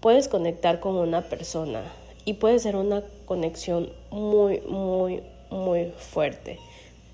[0.00, 1.82] Puedes conectar con una persona
[2.24, 6.58] y puede ser una conexión muy, muy, muy fuerte.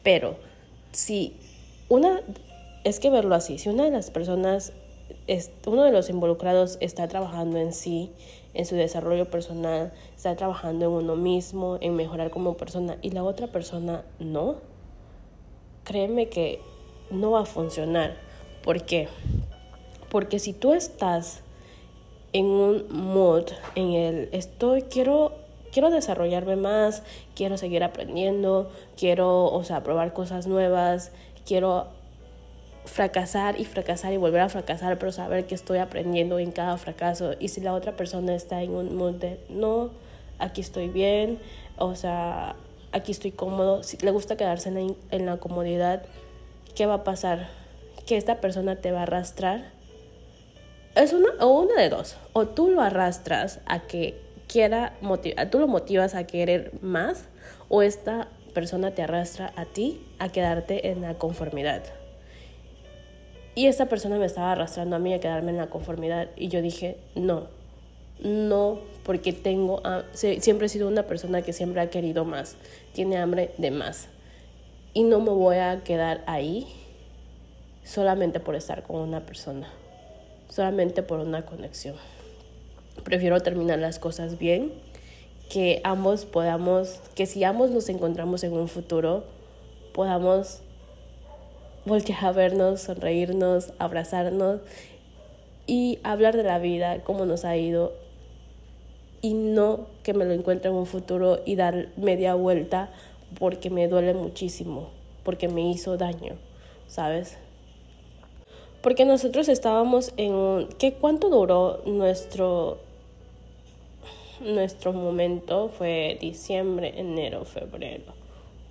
[0.02, 0.36] Pero
[0.92, 1.36] si
[1.88, 2.20] una,
[2.82, 4.72] es que verlo así, si una de las personas,
[5.26, 8.10] es, uno de los involucrados está trabajando en sí,
[8.54, 13.24] en su desarrollo personal, está trabajando en uno mismo, en mejorar como persona, y la
[13.24, 14.56] otra persona no,
[15.84, 16.60] créeme que
[17.10, 18.16] no va a funcionar.
[18.62, 19.08] ¿Por qué?
[20.14, 21.40] Porque si tú estás
[22.32, 25.32] en un mood, en el estoy, quiero,
[25.72, 27.02] quiero desarrollarme más,
[27.34, 31.10] quiero seguir aprendiendo, quiero, o sea, probar cosas nuevas,
[31.44, 31.88] quiero
[32.84, 37.32] fracasar y fracasar y volver a fracasar, pero saber que estoy aprendiendo en cada fracaso.
[37.40, 39.90] Y si la otra persona está en un mood de, no,
[40.38, 41.40] aquí estoy bien,
[41.76, 42.54] o sea,
[42.92, 46.04] aquí estoy cómodo, si le gusta quedarse en la, en la comodidad,
[46.76, 47.48] ¿qué va a pasar?
[48.06, 49.74] Que esta persona te va a arrastrar.
[50.94, 52.16] Es una o una de dos.
[52.32, 54.94] O tú lo arrastras a que quiera
[55.50, 57.26] tú lo motivas a querer más,
[57.68, 61.82] o esta persona te arrastra a ti a quedarte en la conformidad.
[63.56, 66.60] Y esta persona me estaba arrastrando a mí a quedarme en la conformidad y yo
[66.62, 67.48] dije, no,
[68.20, 72.56] no, porque tengo, siempre he sido una persona que siempre ha querido más,
[72.92, 74.08] tiene hambre de más.
[74.92, 76.66] Y no me voy a quedar ahí
[77.84, 79.68] solamente por estar con una persona,
[80.54, 81.96] solamente por una conexión.
[83.02, 84.72] Prefiero terminar las cosas bien,
[85.50, 89.24] que ambos podamos, que si ambos nos encontramos en un futuro,
[89.92, 90.60] podamos
[91.84, 94.60] voltear a vernos, sonreírnos, abrazarnos
[95.66, 97.92] y hablar de la vida, cómo nos ha ido
[99.22, 102.90] y no que me lo encuentre en un futuro y dar media vuelta
[103.40, 104.90] porque me duele muchísimo,
[105.24, 106.34] porque me hizo daño,
[106.86, 107.38] ¿sabes?
[108.84, 112.76] Porque nosotros estábamos en ¿qué cuánto duró nuestro
[114.40, 115.70] nuestro momento?
[115.70, 118.12] Fue diciembre, enero, febrero,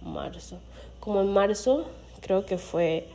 [0.03, 0.59] marzo.
[0.99, 1.85] Como en marzo
[2.21, 3.07] creo que fue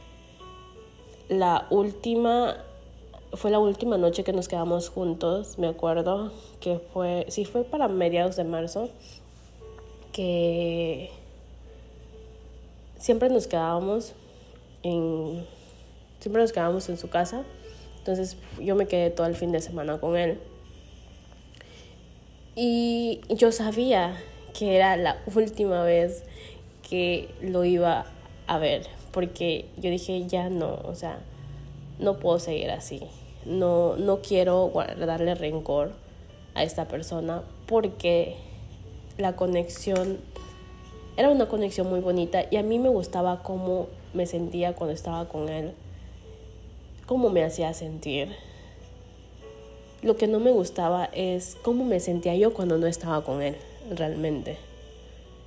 [1.29, 2.57] la última
[3.33, 7.87] fue la última noche que nos quedamos juntos, me acuerdo que fue, sí fue para
[7.87, 8.89] mediados de marzo,
[10.11, 11.13] que
[12.99, 14.15] siempre nos quedábamos
[14.83, 15.47] en,
[16.21, 17.43] siempre nos quedábamos en su casa,
[17.99, 20.39] entonces yo me quedé todo el fin de semana con él.
[22.55, 24.17] Y yo sabía
[24.59, 26.25] que era la última vez
[26.89, 28.07] que lo iba
[28.47, 31.21] a ver, porque yo dije, ya no, o sea,
[31.99, 33.03] no puedo seguir así.
[33.45, 35.93] No, no quiero darle rencor
[36.55, 38.37] a esta persona porque
[39.17, 40.19] la conexión
[41.17, 45.29] era una conexión muy bonita y a mí me gustaba cómo me sentía cuando estaba
[45.29, 45.75] con él,
[47.09, 48.37] cómo me hacía sentir.
[50.03, 53.57] Lo que no me gustaba es cómo me sentía yo cuando no estaba con él,
[53.91, 54.59] realmente.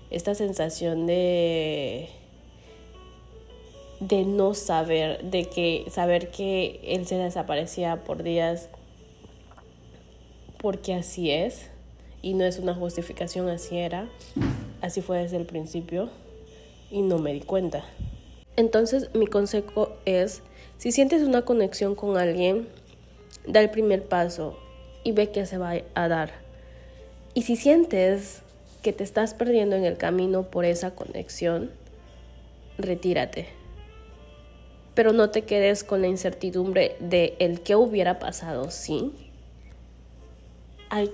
[0.09, 2.09] Esta sensación de
[4.01, 8.67] de no saber, de que saber que él se desaparecía por días
[10.57, 11.69] porque así es
[12.23, 14.09] y no es una justificación, así era,
[14.81, 16.09] así fue desde el principio
[16.89, 17.85] y no me di cuenta.
[18.55, 20.41] Entonces mi consejo es,
[20.81, 22.67] si sientes una conexión con alguien,
[23.45, 24.57] da el primer paso
[25.03, 26.31] y ve que se va a dar.
[27.35, 28.41] Y si sientes
[28.81, 31.69] que te estás perdiendo en el camino por esa conexión,
[32.79, 33.61] retírate
[34.95, 39.13] pero no te quedes con la incertidumbre de el qué hubiera pasado sí
[40.89, 41.11] Hay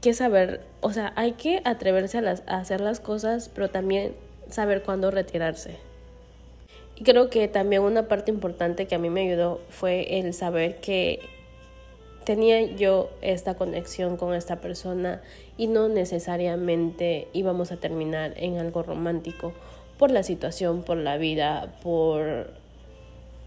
[0.00, 4.14] que saber, o sea, hay que atreverse a, las, a hacer las cosas, pero también
[4.50, 5.78] saber cuándo retirarse.
[6.96, 10.80] Y creo que también una parte importante que a mí me ayudó fue el saber
[10.80, 11.20] que
[12.24, 15.20] tenía yo esta conexión con esta persona
[15.56, 19.52] y no necesariamente íbamos a terminar en algo romántico
[19.98, 22.50] por la situación, por la vida, por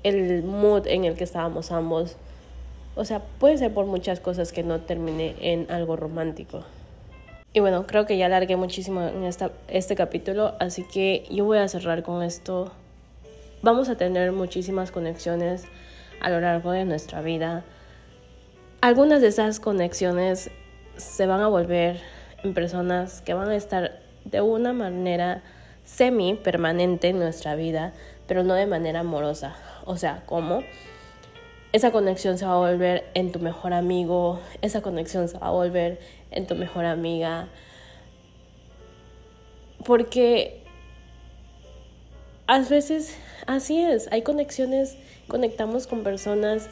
[0.04, 2.18] el mood en el que estábamos ambos.
[2.96, 6.64] O sea, puede ser por muchas cosas que no termine en algo romántico.
[7.54, 11.58] Y bueno, creo que ya alargué muchísimo en esta, este capítulo, así que yo voy
[11.58, 12.72] a cerrar con esto.
[13.64, 15.66] Vamos a tener muchísimas conexiones
[16.22, 17.66] a lo largo de nuestra vida.
[18.82, 20.52] Algunas de esas conexiones
[20.96, 22.00] se van a volver
[22.44, 25.42] en personas que van a estar de una manera
[25.84, 27.94] semi permanente en nuestra vida,
[28.28, 29.56] pero no de manera amorosa.
[29.86, 30.62] O sea, ¿cómo?
[31.74, 35.52] Esa conexión se va a volver en tu mejor amigo, esa conexión se va a
[35.52, 37.48] volver en tu mejor amiga.
[39.84, 40.67] Porque
[42.48, 46.70] a veces así es, hay conexiones, conectamos con personas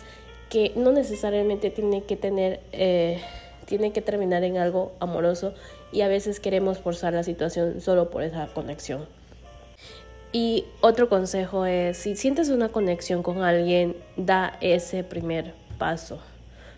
[0.49, 3.21] que no necesariamente tienen que tener, eh,
[3.65, 5.53] tienen que terminar en algo amoroso
[5.91, 9.05] y a veces queremos forzar la situación solo por esa conexión.
[10.31, 16.19] Y otro consejo es, si sientes una conexión con alguien, da ese primer paso.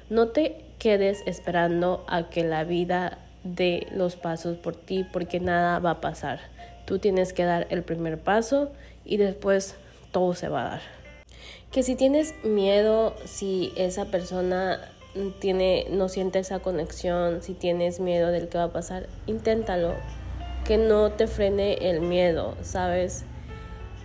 [0.09, 5.79] No te quedes esperando a que la vida dé los pasos por ti, porque nada
[5.79, 6.39] va a pasar.
[6.85, 8.71] Tú tienes que dar el primer paso
[9.07, 9.75] y después
[10.11, 10.81] todo se va a dar.
[11.71, 14.79] Que si tienes miedo, si esa persona
[15.39, 19.95] tiene, no siente esa conexión, si tienes miedo del que va a pasar, inténtalo.
[20.65, 23.23] Que no te frene el miedo, ¿sabes?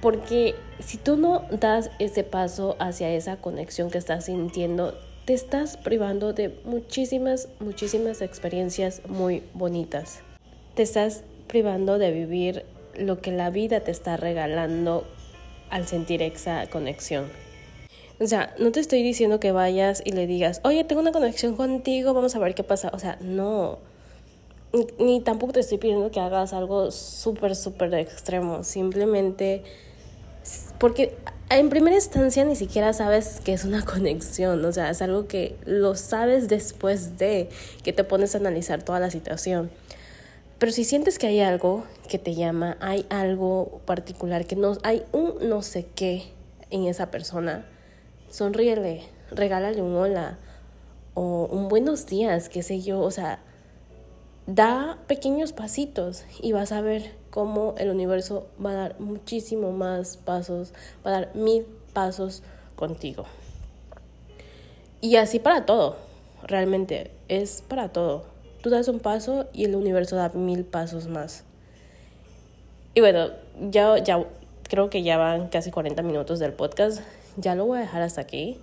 [0.00, 4.94] Porque si tú no das ese paso hacia esa conexión que estás sintiendo,
[5.24, 10.20] te estás privando de muchísimas, muchísimas experiencias muy bonitas.
[10.74, 12.64] Te estás privando de vivir
[12.98, 15.04] lo que la vida te está regalando
[15.70, 17.26] al sentir esa conexión.
[18.20, 21.56] O sea, no te estoy diciendo que vayas y le digas, oye, tengo una conexión
[21.56, 22.90] contigo, vamos a ver qué pasa.
[22.92, 23.78] O sea, no.
[24.98, 28.62] Ni, tampoco te estoy pidiendo que hagas algo súper, súper extremo.
[28.62, 29.62] Simplemente
[30.78, 31.14] porque
[31.50, 34.64] en primera instancia ni siquiera sabes que es una conexión.
[34.64, 37.48] O sea, es algo que lo sabes después de
[37.82, 39.70] que te pones a analizar toda la situación.
[40.62, 45.02] Pero si sientes que hay algo que te llama, hay algo particular, que no, hay
[45.10, 46.22] un no sé qué
[46.70, 47.66] en esa persona,
[48.30, 49.02] sonríele,
[49.32, 50.38] regálale un hola
[51.14, 53.40] o un buenos días, qué sé yo, o sea,
[54.46, 60.16] da pequeños pasitos y vas a ver cómo el universo va a dar muchísimo más
[60.16, 62.44] pasos, va a dar mil pasos
[62.76, 63.24] contigo.
[65.00, 65.96] Y así para todo,
[66.44, 68.31] realmente, es para todo.
[68.62, 71.44] Tú das un paso y el universo da mil pasos más.
[72.94, 73.30] Y bueno,
[73.70, 74.24] ya, ya
[74.68, 77.02] creo que ya van casi 40 minutos del podcast
[77.36, 78.58] ya lo voy a dejar hasta aquí.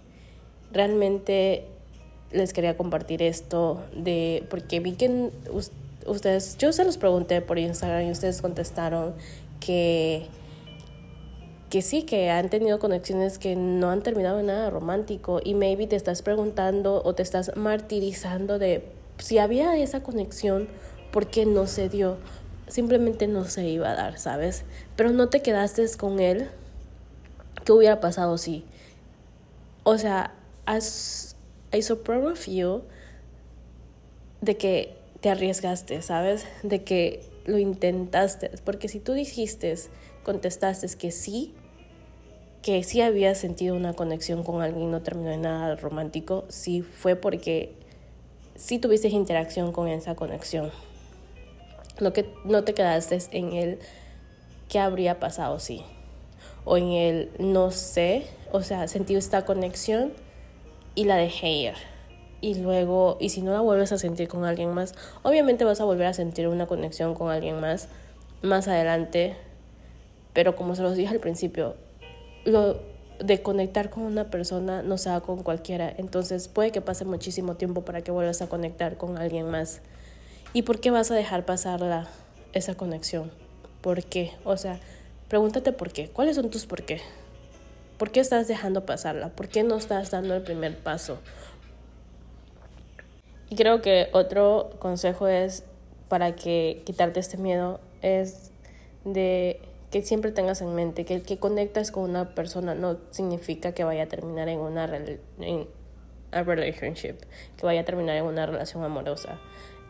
[0.71, 1.65] Realmente
[2.31, 5.31] les quería compartir esto de porque vi que
[6.05, 9.13] ustedes, yo se los pregunté por Instagram y ustedes contestaron
[9.59, 10.27] que
[11.69, 15.85] que sí, que han tenido conexiones que no han terminado en nada romántico y maybe
[15.85, 18.83] te estás preguntando o te estás martirizando de
[19.19, 20.67] si había esa conexión,
[21.11, 22.17] ¿por qué no se dio?
[22.67, 24.63] Simplemente no se iba a dar, ¿sabes?
[24.95, 26.49] Pero no te quedaste con él
[27.69, 28.65] ¿Qué hubiera pasado si?
[29.83, 30.33] O sea,
[30.65, 31.35] as,
[31.71, 32.81] I so proud of you
[34.41, 36.45] de que te arriesgaste, ¿sabes?
[36.63, 38.51] De que lo intentaste.
[38.63, 39.75] Porque si tú dijiste,
[40.23, 41.53] contestaste que sí,
[42.61, 47.15] que sí habías sentido una conexión con alguien no terminó en nada romántico, sí fue
[47.15, 47.75] porque
[48.59, 50.71] sí tuviste interacción con esa conexión.
[51.97, 53.79] Lo que no te quedaste en el
[54.67, 55.83] qué habría pasado sí
[56.65, 60.13] o en el no sé, o sea, sentí esta conexión
[60.93, 61.73] y la dejé ir.
[62.41, 64.93] Y luego, y si no la vuelves a sentir con alguien más,
[65.23, 67.89] obviamente vas a volver a sentir una conexión con alguien más
[68.41, 69.35] más adelante.
[70.33, 71.75] Pero como se los dije al principio,
[72.45, 72.79] lo
[73.19, 75.93] de conectar con una persona no se da con cualquiera.
[75.97, 79.81] Entonces puede que pase muchísimo tiempo para que vuelvas a conectar con alguien más.
[80.53, 82.07] ¿Y por qué vas a dejar pasar la,
[82.53, 83.31] esa conexión?
[83.81, 84.31] ¿Por qué?
[84.43, 84.79] O sea,
[85.29, 86.09] Pregúntate por qué.
[86.09, 87.01] ¿Cuáles son tus por qué?
[87.99, 89.29] ¿Por qué estás dejando pasarla?
[89.29, 91.19] ¿Por qué no estás dando el primer paso?
[93.51, 95.63] Y creo que otro consejo es
[96.07, 98.51] para que quitarte este miedo es
[99.05, 99.61] de
[99.91, 103.83] que siempre tengas en mente que el que conectas con una persona no significa que
[103.83, 104.85] vaya a terminar en una
[105.39, 105.67] en
[106.31, 107.15] a relationship,
[107.57, 109.39] que vaya a terminar en una relación amorosa.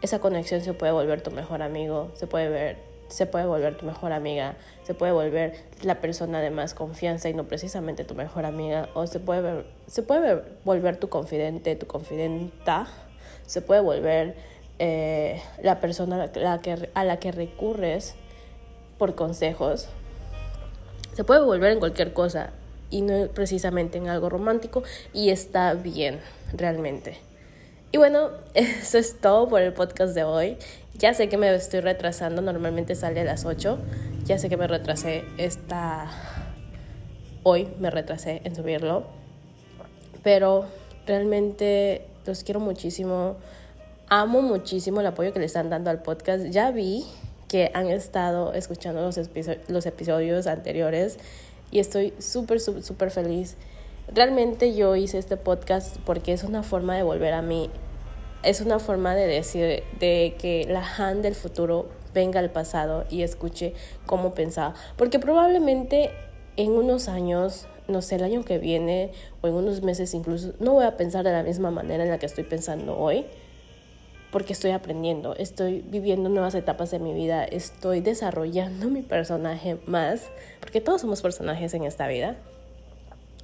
[0.01, 3.85] Esa conexión se puede volver tu mejor amigo, se puede ver se puede volver tu
[3.85, 8.45] mejor amiga, se puede volver la persona de más confianza y no precisamente tu mejor
[8.45, 12.87] amiga, o se puede, se puede volver tu confidente, tu confidenta,
[13.45, 14.35] se puede volver
[14.77, 18.15] eh, la persona la, que, a la que recurres
[18.99, 19.87] por consejos,
[21.13, 22.51] se puede volver en cualquier cosa
[22.91, 24.83] y no precisamente en algo romántico
[25.13, 26.19] y está bien
[26.53, 27.17] realmente.
[27.91, 30.57] Y bueno, eso es todo por el podcast de hoy.
[30.95, 33.79] Ya sé que me estoy retrasando, normalmente sale a las 8.
[34.25, 36.07] Ya sé que me retrasé esta...
[37.43, 39.05] Hoy me retrasé en subirlo.
[40.23, 40.65] Pero
[41.07, 43.37] realmente los quiero muchísimo.
[44.09, 46.45] Amo muchísimo el apoyo que le están dando al podcast.
[46.47, 47.05] Ya vi
[47.49, 49.19] que han estado escuchando los,
[49.67, 51.17] los episodios anteriores
[51.71, 53.57] y estoy súper, súper, feliz
[54.13, 57.69] realmente yo hice este podcast porque es una forma de volver a mí.
[58.43, 63.23] Es una forma de decir de que la Han del futuro venga al pasado y
[63.23, 63.73] escuche
[64.05, 64.73] cómo pensaba.
[64.95, 66.11] Porque probablemente
[66.55, 70.73] en unos años, no sé, el año que viene o en unos meses incluso, no
[70.73, 73.25] voy a pensar de la misma manera en la que estoy pensando hoy.
[74.31, 80.29] Porque estoy aprendiendo, estoy viviendo nuevas etapas de mi vida, estoy desarrollando mi personaje más,
[80.59, 82.35] porque todos somos personajes en esta vida.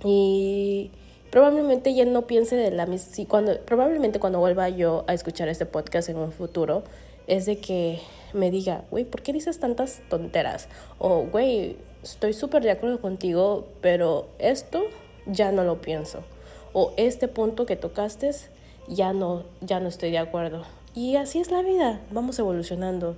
[0.03, 0.91] Y
[1.31, 5.65] probablemente ya no piense de la misma, cuando, probablemente cuando vuelva yo a escuchar este
[5.65, 6.83] podcast en un futuro,
[7.27, 7.99] es de que
[8.33, 10.67] me diga, güey, ¿por qué dices tantas tonteras?
[10.99, 14.83] O, güey, estoy súper de acuerdo contigo, pero esto
[15.25, 16.19] ya no lo pienso.
[16.73, 18.31] O este punto que tocaste
[18.87, 20.63] ya no, ya no estoy de acuerdo.
[20.95, 23.17] Y así es la vida, vamos evolucionando.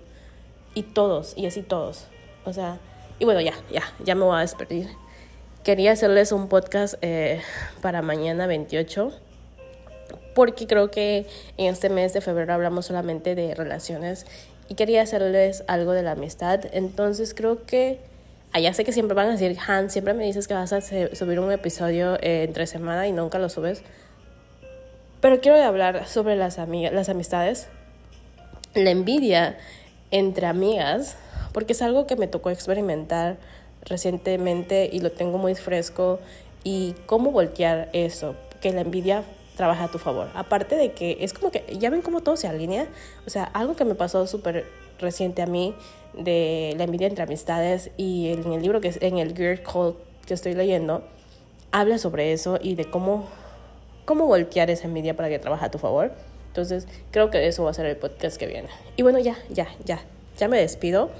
[0.73, 2.07] Y todos, y así todos.
[2.43, 2.80] O sea,
[3.19, 4.89] y bueno, ya, ya, ya me voy a despedir.
[5.63, 7.41] Quería hacerles un podcast eh,
[7.82, 9.11] para mañana 28
[10.34, 11.25] porque creo que
[11.57, 14.25] en este mes de febrero hablamos solamente de relaciones
[14.69, 16.61] y quería hacerles algo de la amistad.
[16.73, 17.99] Entonces creo que
[18.53, 21.39] allá sé que siempre van a decir, Han, siempre me dices que vas a subir
[21.39, 23.82] un episodio eh, entre semana y nunca lo subes.
[25.22, 27.68] Pero quiero hablar sobre las, las amistades,
[28.74, 29.57] la envidia
[30.11, 31.18] entre amigas,
[31.53, 33.38] porque es algo que me tocó experimentar
[33.84, 36.20] recientemente y lo tengo muy fresco
[36.63, 39.24] y cómo voltear eso, que la envidia
[39.55, 40.30] trabaja a tu favor.
[40.36, 42.88] Aparte de que es como que, ya ven cómo todo se alinea.
[43.26, 44.65] O sea, algo que me pasó súper
[44.99, 45.74] reciente a mí
[46.13, 49.95] de la envidia entre amistades y en el libro que es en el Gear Code
[50.26, 51.03] que estoy leyendo,
[51.72, 53.26] habla sobre eso y de cómo,
[54.08, 56.14] cómo voltear esa envidia para que trabaje a tu favor.
[56.47, 58.70] Entonces, creo que eso va a ser el podcast que viene.
[58.95, 59.99] Y bueno, ya, ya, ya,
[60.39, 61.12] ya me despido.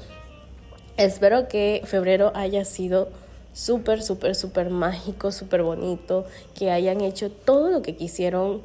[0.96, 3.10] Espero que febrero haya sido
[3.52, 6.26] súper, súper, súper mágico, súper bonito,
[6.56, 8.62] que hayan hecho todo lo que quisieron,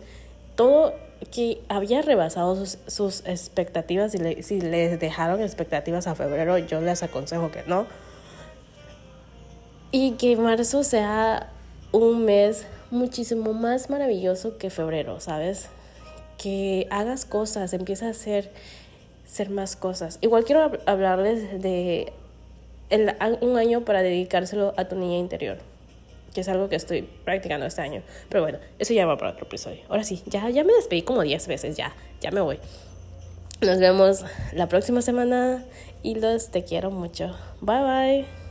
[0.54, 0.94] todo
[1.32, 4.14] que había rebasado sus, expectativas.
[4.14, 7.86] y si les dejaron expectativas a febrero, yo les aconsejo que no.
[9.90, 11.50] Y que marzo sea
[11.90, 15.68] un mes muchísimo más maravilloso que febrero, ¿sabes?
[16.38, 18.50] Que hagas cosas, empieza a hacer,
[19.26, 20.18] hacer más cosas.
[20.20, 22.12] Igual quiero hablarles de
[23.40, 25.58] un año para dedicárselo a tu niña interior,
[26.34, 28.02] que es algo que estoy practicando este año.
[28.28, 29.80] Pero bueno, eso ya va para otro episodio.
[29.88, 32.58] Ahora sí, ya, ya me despedí como 10 veces, ya, ya me voy.
[33.62, 35.64] Nos vemos la próxima semana
[36.02, 37.34] y los te quiero mucho.
[37.60, 38.41] Bye bye.